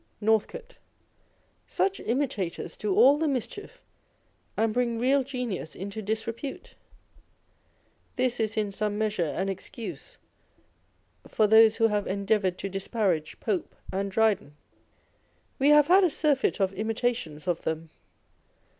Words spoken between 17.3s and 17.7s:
of